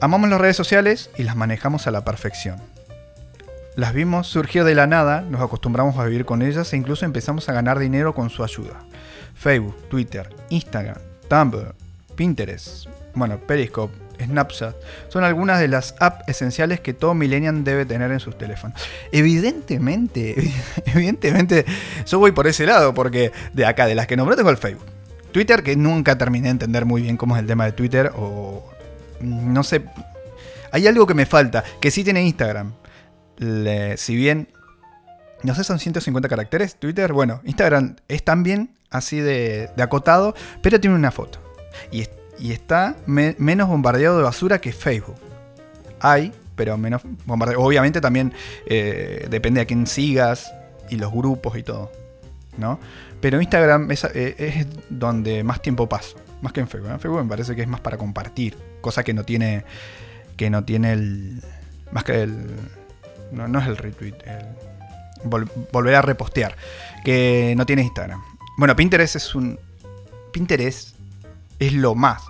[0.00, 2.56] Amamos las redes sociales y las manejamos a la perfección.
[3.76, 7.48] Las vimos surgir de la nada, nos acostumbramos a vivir con ellas e incluso empezamos
[7.48, 8.80] a ganar dinero con su ayuda.
[9.36, 11.76] Facebook, Twitter, Instagram, Tumblr,
[12.16, 14.74] Pinterest, bueno, Periscope, Snapchat,
[15.08, 18.80] son algunas de las apps esenciales que todo millennial debe tener en sus teléfonos.
[19.12, 20.52] Evidentemente,
[20.86, 21.64] evidentemente,
[22.06, 24.86] yo voy por ese lado, porque de acá, de las que nombré, tengo el Facebook.
[25.32, 28.64] Twitter, que nunca terminé de entender muy bien cómo es el tema de Twitter, o
[29.20, 29.82] no sé.
[30.72, 32.72] Hay algo que me falta, que sí tiene Instagram
[33.96, 34.48] si bien,
[35.42, 40.96] no sé, son 150 caracteres, Twitter, bueno, Instagram es también así de, acotado, pero tiene
[40.96, 41.40] una foto.
[42.38, 45.16] Y, está menos bombardeado de basura que Facebook.
[46.00, 47.62] Hay, pero menos bombardeado.
[47.62, 48.32] Obviamente también
[48.66, 50.52] eh, depende a quién sigas
[50.90, 51.90] y los grupos y todo.
[52.58, 52.78] ¿no?
[53.20, 56.90] Pero Instagram es, eh, donde más tiempo paso, más que en Facebook.
[56.90, 59.64] En Facebook me parece que es más para compartir, cosa que no tiene,
[60.36, 61.42] que no tiene el,
[61.92, 62.46] más que el,
[63.32, 64.46] no, es el retweet, el
[65.72, 66.56] volver a repostear,
[67.04, 68.22] que no tiene Instagram.
[68.56, 69.58] Bueno, Pinterest es un...
[70.32, 70.97] Pinterest
[71.58, 72.22] es lo más.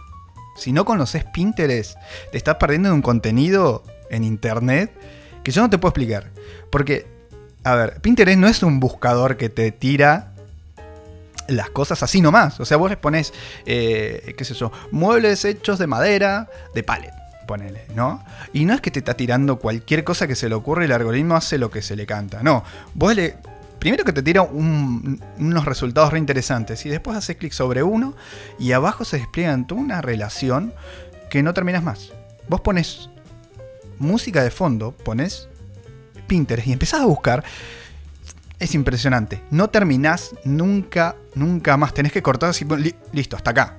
[0.57, 1.97] Si no conoces Pinterest,
[2.33, 4.93] te estás perdiendo un contenido en internet
[5.45, 6.31] que yo no te puedo explicar.
[6.71, 7.07] Porque,
[7.65, 10.33] a ver, Pinterest no es un buscador que te tira
[11.47, 12.59] las cosas así nomás.
[12.61, 13.33] O sea, vos les pones,
[13.67, 18.23] eh, qué sé yo, muebles hechos de madera, de palet ponele, ¿no?
[18.53, 20.93] Y no es que te está tirando cualquier cosa que se le ocurre y el
[20.93, 22.45] algoritmo hace lo que se le canta.
[22.45, 22.63] No,
[22.95, 23.37] vos le...
[23.79, 28.15] Primero que te tira unos resultados re interesantes y después haces clic sobre uno
[28.59, 30.73] y abajo se despliega toda una relación
[31.31, 32.13] que no terminas más.
[32.49, 33.09] Vos pones
[33.99, 35.49] música de fondo, pones
[36.27, 37.45] Pinterest y empezás a buscar
[38.59, 39.43] es impresionante.
[39.51, 41.95] No terminás nunca, nunca más.
[41.95, 42.67] Tenés que cortar así,
[43.13, 43.77] listo, hasta acá.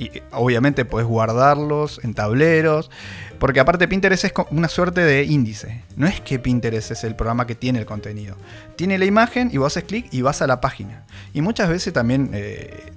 [0.00, 2.90] Y obviamente puedes guardarlos en tableros.
[3.38, 5.82] Porque aparte Pinterest es una suerte de índice.
[5.94, 8.36] No es que Pinterest es el programa que tiene el contenido.
[8.76, 11.04] Tiene la imagen y vos haces clic y vas a la página.
[11.34, 12.92] Y muchas veces también eh,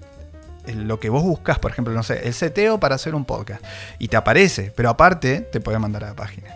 [0.73, 3.61] lo que vos buscas, por ejemplo, no sé, el seteo para hacer un podcast.
[3.99, 6.51] Y te aparece, pero aparte te puede mandar a la página.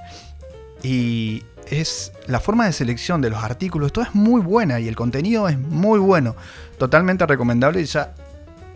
[0.81, 4.95] Y es la forma de selección de los artículos, todo es muy buena y el
[4.95, 6.37] contenido es muy bueno.
[6.77, 8.13] Totalmente recomendable y ya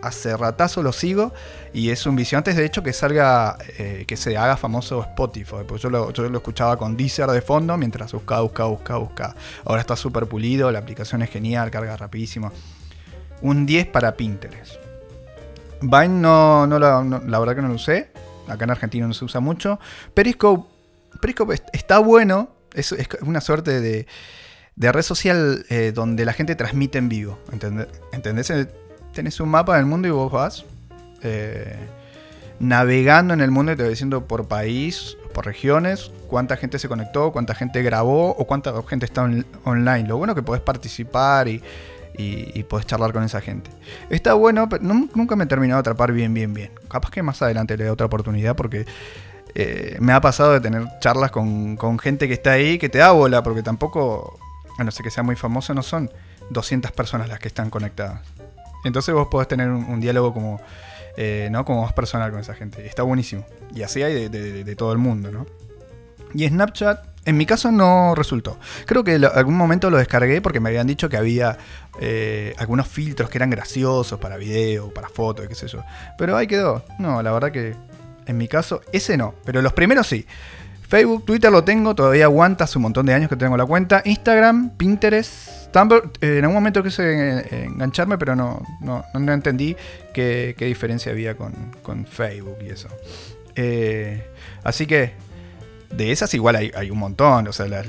[0.01, 1.33] hace ratazo lo sigo
[1.73, 2.37] y es un vicio.
[2.37, 6.29] Antes de hecho que salga, eh, que se haga famoso Spotify, porque yo lo, yo
[6.29, 9.35] lo escuchaba con Deezer de fondo mientras buscaba, buscaba, buscaba, buscaba.
[9.65, 12.51] Ahora está súper pulido, la aplicación es genial, carga rapidísimo.
[13.41, 14.75] Un 10 para Pinterest.
[15.81, 18.11] Vine no, no, la, la verdad que no lo usé.
[18.47, 19.79] Acá en Argentina no se usa mucho.
[20.13, 20.69] Periscope,
[21.19, 22.49] Periscope está bueno.
[22.73, 24.07] Es, es una suerte de,
[24.75, 27.39] de red social eh, donde la gente transmite en vivo.
[27.51, 28.51] ¿Entendés?
[29.13, 30.65] Tenés un mapa del mundo y vos vas
[31.21, 31.77] eh,
[32.59, 36.87] navegando en el mundo y te va diciendo por país, por regiones, cuánta gente se
[36.87, 39.27] conectó, cuánta gente grabó o cuánta gente está
[39.63, 40.07] online.
[40.07, 41.63] Lo bueno es que podés participar y,
[42.17, 43.71] y, podés charlar con esa gente.
[44.09, 46.71] Está bueno, pero nunca me he terminado de atrapar bien, bien, bien.
[46.89, 48.85] Capaz que más adelante le dé otra oportunidad porque
[49.55, 52.99] eh, me ha pasado de tener charlas con, con, gente que está ahí que te
[52.99, 54.39] da bola porque tampoco,
[54.77, 56.11] a no ser que sea muy famoso, no son
[56.51, 58.21] 200 personas las que están conectadas.
[58.83, 60.61] Entonces vos podés tener un, diálogo como,
[61.17, 61.65] eh, ¿no?
[61.65, 62.85] como más personal con esa gente.
[62.85, 63.45] Está buenísimo.
[63.73, 65.45] Y así hay de, todo el mundo, ¿no?
[66.33, 68.57] Y Snapchat, en mi caso no resultó.
[68.85, 71.57] Creo que en algún momento lo descargué porque me habían dicho que había
[71.99, 75.83] eh, algunos filtros que eran graciosos para video, para fotos, qué sé yo.
[76.17, 76.83] Pero ahí quedó.
[76.99, 77.75] No, la verdad que
[78.25, 79.35] en mi caso, ese no.
[79.45, 80.25] Pero los primeros sí.
[80.91, 84.01] Facebook, Twitter lo tengo, todavía aguanta hace un montón de años que tengo la cuenta.
[84.03, 89.77] Instagram, Pinterest, Tumblr, eh, en algún momento quise eh, engancharme, pero no, no, entendí
[90.13, 92.89] qué, diferencia había con, Facebook y eso.
[93.55, 94.27] Eh,
[94.65, 95.13] así que
[95.91, 97.87] de esas igual hay, un montón, o sea, las,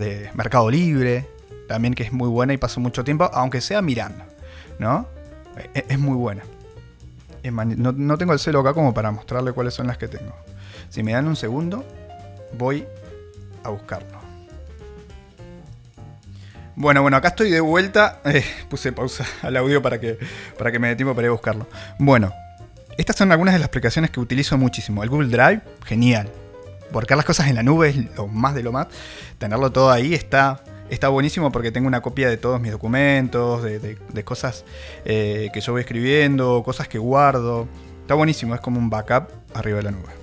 [0.00, 1.28] de Mercado Libre,
[1.68, 4.24] también que es muy buena y paso mucho tiempo, aunque sea mirando,
[4.80, 5.06] ¿no?
[5.72, 6.42] Es, es muy buena.
[7.44, 10.34] no, no tengo el celo acá como para mostrarle cuáles son las que tengo.
[10.88, 11.84] Si me dan un segundo,
[12.52, 12.86] voy
[13.64, 14.20] a buscarlo.
[16.76, 18.20] Bueno, bueno, acá estoy de vuelta.
[18.30, 20.18] Eh, puse pausa al audio para que,
[20.56, 21.66] para que me dé tiempo para ir a buscarlo.
[21.98, 22.32] Bueno,
[22.96, 25.02] estas son algunas de las aplicaciones que utilizo muchísimo.
[25.02, 26.30] El Google Drive, genial.
[26.92, 28.86] Borcar las cosas en la nube es lo más de lo más.
[29.38, 34.24] Tenerlo todo ahí está, está buenísimo porque tengo una copia de todos mis documentos, de,
[34.24, 34.64] cosas
[35.04, 37.68] eh, que yo voy escribiendo, cosas que guardo.
[38.02, 40.19] Está buenísimo, es como un backup arriba de la nube.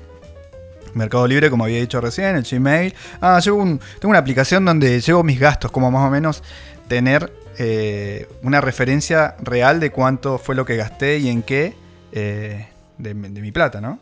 [0.97, 2.93] Mercado Libre, como había dicho recién, el Gmail.
[3.21, 6.43] Ah, llevo tengo una aplicación donde llevo mis gastos, como más o menos
[6.87, 11.75] tener eh, una referencia real de cuánto fue lo que gasté y en qué
[12.11, 13.99] eh, de, mi plata, ¿no?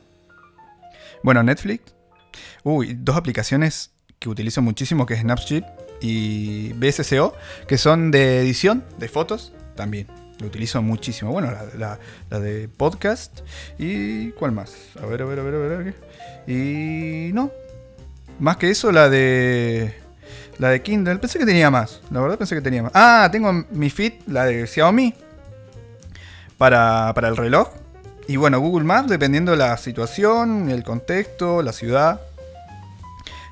[1.23, 1.93] Bueno, Netflix.
[2.63, 5.63] Uy, dos aplicaciones que utilizo muchísimo, que es Snapchat
[6.01, 7.33] y BSCO,
[7.67, 10.24] que son de edición de fotos también.
[10.39, 11.31] Lo utilizo muchísimo.
[11.31, 11.97] Bueno, la,
[12.39, 13.39] de podcast.
[13.77, 14.75] ¿Y cuál más?
[15.01, 15.95] A ver, a ver, a ver, a ver.
[16.47, 17.51] Y no.
[18.39, 19.95] Más que eso, la de.
[20.57, 21.17] La de Kindle.
[21.17, 22.01] Pensé que tenía más.
[22.11, 22.91] La verdad pensé que tenía más.
[22.93, 25.13] Ah, tengo mi Fit, la de Xiaomi.
[26.57, 27.69] Para, para el reloj.
[28.27, 32.21] Y bueno, Google Maps, dependiendo de la situación, el contexto, la ciudad.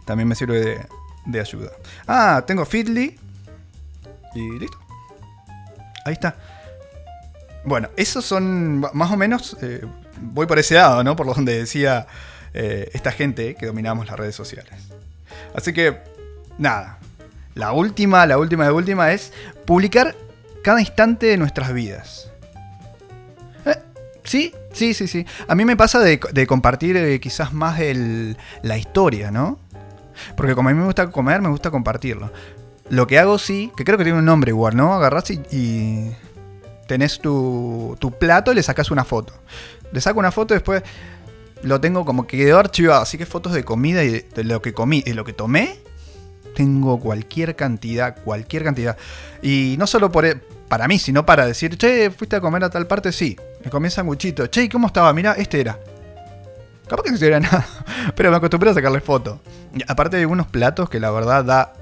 [0.05, 0.85] También me sirve de,
[1.25, 1.71] de ayuda.
[2.07, 3.17] Ah, tengo Fitly.
[4.35, 4.77] Y listo.
[6.05, 6.35] Ahí está.
[7.65, 9.57] Bueno, esos son más o menos.
[9.61, 9.85] Eh,
[10.19, 11.15] voy por ese lado, ¿no?
[11.15, 12.07] Por donde decía
[12.53, 14.73] eh, esta gente que dominamos las redes sociales.
[15.55, 15.97] Así que,
[16.57, 16.99] nada.
[17.55, 19.31] La última, la última de última es
[19.65, 20.15] publicar
[20.63, 22.31] cada instante de nuestras vidas.
[23.65, 23.77] Eh,
[24.23, 25.25] sí, sí, sí, sí.
[25.47, 27.79] A mí me pasa de, compartir quizás más
[28.61, 29.59] la historia, ¿no?
[30.35, 32.31] Porque como a mí me gusta comer, me gusta compartirlo.
[32.89, 34.93] Lo que hago sí, que creo que tiene un nombre igual, ¿no?
[34.93, 36.11] Agarras y
[36.93, 39.33] tenés tu, tu plato y le sacas una foto.
[39.91, 40.83] Le saco una foto y después
[41.63, 43.01] lo tengo como que quedó archivado.
[43.01, 45.79] Así que fotos de comida y de, lo que comí, y lo que tomé,
[46.55, 48.95] tengo cualquier cantidad, cualquier cantidad.
[49.41, 50.35] Y no solo por, e,
[50.67, 53.35] para mí, sino para decir, che, fuiste a comer a tal parte, sí.
[53.65, 54.45] Me comí sanguchito.
[54.45, 55.11] Che, ¿cómo estaba?
[55.13, 55.79] Mira, este era.
[56.87, 57.65] Capaz que no era nada.
[58.15, 59.41] Pero me acostumbré a sacarle foto.
[59.87, 61.73] aparte de algunos platos que la verdad da.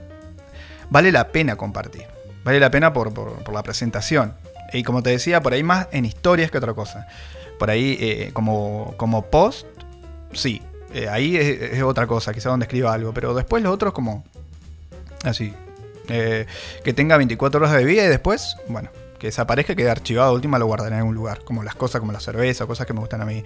[0.90, 2.06] Vale la pena compartir.
[2.46, 4.36] Vale la pena por, por la presentación.
[4.74, 7.08] Y como te decía, por ahí más en historias que otra cosa.
[7.60, 9.68] Por ahí, eh, como, como post,
[10.34, 10.62] sí.
[10.94, 13.14] Eh, ahí es, otra cosa, quizá donde escriba algo.
[13.14, 14.24] Pero después los otros, como.
[15.24, 15.54] Así.
[16.10, 16.46] Eh,
[16.84, 20.34] que tenga 24 horas de vida y después, bueno, que desaparezca, quede archivado.
[20.34, 21.44] Última lo guardaré en algún lugar.
[21.44, 23.44] Como las cosas, como la cerveza, cosas que me gustan a mí.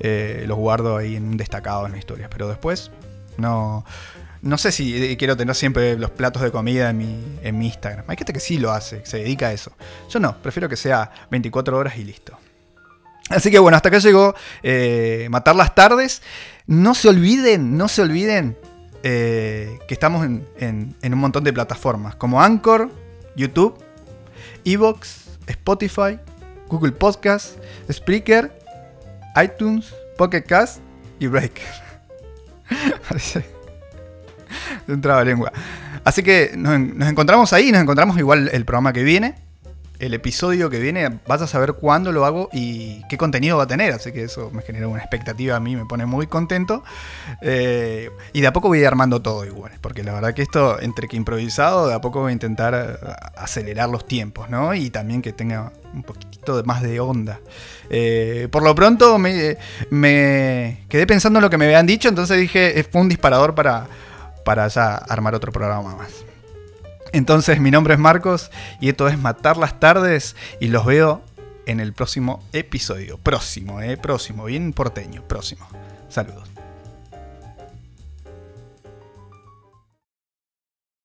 [0.00, 2.28] los guardo ahí en un destacado en las historias.
[2.30, 2.90] Pero después,
[3.36, 3.84] no.
[4.42, 8.04] No sé si quiero tener siempre los platos de comida en mi, en mi Instagram.
[8.06, 9.72] Hay gente que sí lo hace, se dedica a eso.
[10.08, 12.38] Yo no, prefiero que sea 24 horas y listo.
[13.28, 16.22] Así que bueno, hasta acá llegó eh, Matar las Tardes.
[16.66, 18.56] No se olviden, no se olviden
[19.02, 22.90] eh, que estamos en, un montón de plataformas como Anchor,
[23.36, 23.78] YouTube,
[24.64, 26.18] Evox, Spotify,
[26.68, 27.56] Google Podcast,
[27.90, 28.58] Spreaker,
[29.42, 30.80] iTunes, Pocket Cast
[31.18, 31.64] y Breaker.
[34.86, 35.52] de lengua.
[36.04, 36.74] Así que nos,
[37.08, 39.34] encontramos ahí, nos encontramos igual el programa que viene.
[39.98, 43.66] El episodio que viene, vas a saber cuándo lo hago y qué contenido va a
[43.66, 43.92] tener.
[43.92, 46.84] Así que eso me genera una expectativa a mí, me pone muy contento.
[47.42, 49.72] Eh, y de a poco voy armando todo igual.
[49.80, 53.12] Porque la verdad que esto, entre que improvisado, de a poco voy a intentar eh,
[53.36, 54.72] acelerar los tiempos, ¿no?
[54.72, 57.40] Y también que tenga un poquito más de onda.
[57.90, 59.56] Eh, por lo pronto me,
[59.90, 63.88] me, quedé pensando en lo que me habían dicho, entonces dije, fue un disparador para,
[64.48, 66.24] para ya armar otro programa más.
[67.12, 71.20] Entonces, mi nombre es Marcos y esto es Matar las Tardes y los veo
[71.66, 73.18] en el próximo episodio.
[73.18, 75.68] Próximo, eh, próximo, bien porteño, próximo.
[76.08, 76.48] Saludos.